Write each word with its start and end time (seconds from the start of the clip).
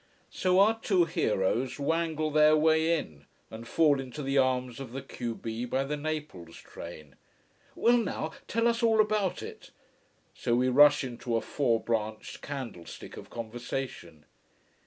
So 0.31 0.57
our 0.59 0.79
two 0.81 1.05
heroes 1.05 1.77
wangle 1.77 2.31
their 2.31 2.57
way 2.57 2.97
in, 2.97 3.27
and 3.51 3.67
fall 3.67 3.99
into 3.99 4.23
the 4.23 4.35
arms 4.39 4.79
of 4.79 4.93
the 4.93 5.01
q 5.03 5.35
b 5.35 5.63
by 5.63 5.83
the 5.83 5.95
Naples 5.95 6.55
train. 6.57 7.17
Well, 7.75 7.97
now, 7.97 8.31
tell 8.47 8.67
us 8.67 8.81
all 8.81 8.99
about 8.99 9.43
it! 9.43 9.69
So 10.33 10.55
we 10.55 10.69
rush 10.69 11.03
into 11.03 11.35
a 11.35 11.41
four 11.41 11.79
branched 11.79 12.41
candlestick 12.41 13.15
of 13.15 13.29
conversation. 13.29 14.25